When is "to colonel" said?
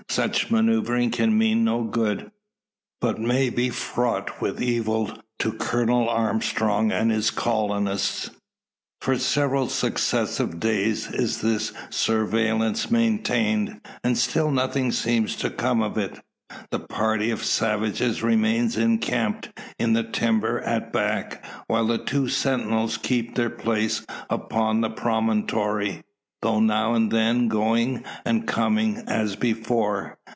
5.39-6.09